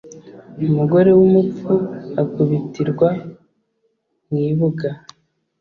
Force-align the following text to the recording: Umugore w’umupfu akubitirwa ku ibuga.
Umugore 0.71 1.09
w’umupfu 1.17 1.73
akubitirwa 2.21 3.09
ku 4.23 4.31
ibuga. 4.49 4.89